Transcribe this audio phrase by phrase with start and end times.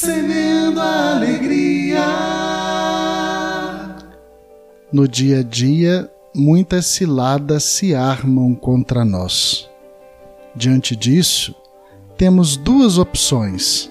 [0.00, 2.06] semeando a alegria.
[4.90, 9.68] No dia a dia, muitas ciladas se armam contra nós.
[10.56, 11.54] Diante disso,
[12.16, 13.90] temos duas opções: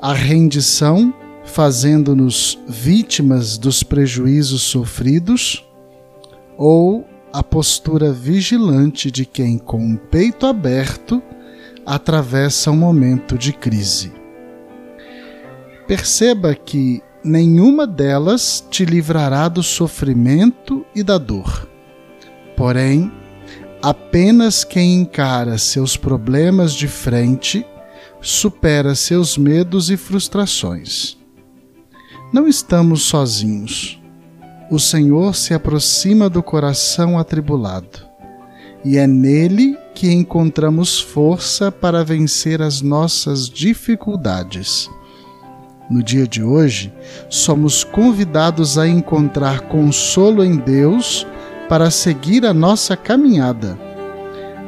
[0.00, 1.14] a rendição,
[1.44, 5.64] fazendo-nos vítimas dos prejuízos sofridos,
[6.58, 11.22] ou a postura vigilante de quem, com o peito aberto,
[11.86, 14.19] atravessa um momento de crise.
[15.90, 21.68] Perceba que nenhuma delas te livrará do sofrimento e da dor.
[22.56, 23.10] Porém,
[23.82, 27.66] apenas quem encara seus problemas de frente
[28.20, 31.18] supera seus medos e frustrações.
[32.32, 34.00] Não estamos sozinhos.
[34.70, 37.98] O Senhor se aproxima do coração atribulado,
[38.84, 44.88] e é nele que encontramos força para vencer as nossas dificuldades
[45.90, 46.92] no dia de hoje,
[47.28, 51.26] somos convidados a encontrar consolo em Deus
[51.68, 53.76] para seguir a nossa caminhada.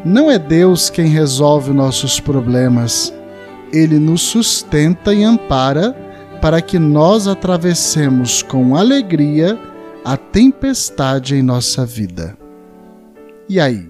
[0.04, 3.14] Não é Deus quem resolve nossos problemas,
[3.72, 5.92] Ele nos sustenta e ampara
[6.40, 9.56] para que nós atravessemos com alegria
[10.04, 12.36] a tempestade em nossa vida.
[13.48, 13.88] E aí,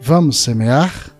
[0.00, 1.13] vamos semear?